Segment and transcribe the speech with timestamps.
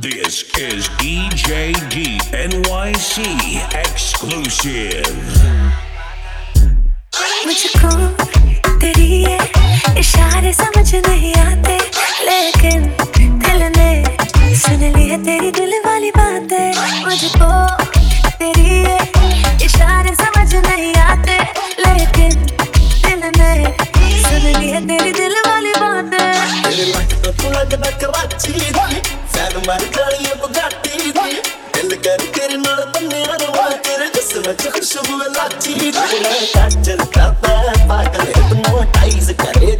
[0.00, 3.20] This is EJD NYC
[3.74, 5.04] exclusive.
[7.44, 8.39] What you call?
[29.66, 31.10] ਮਰ ਗਲੀ ਬਗਾਟੀ ਦੀ
[31.74, 37.72] ਦਿਲ ਕਰ ਤੇਰੇ ਨਾਲ ਬੰਨਿਆ ਰਵਾ ਤੇਰੇ ਜਿਸਮ ਚ ਖੁਸ਼ਬੂ ਲਾਚੀ ਦੀ ਮੈਂ ਕਾਜਲ ਕਰਦਾ
[37.88, 39.76] ਪਾਗਲ ਹਿਪਨੋਟਾਈਜ਼ ਕਰੇ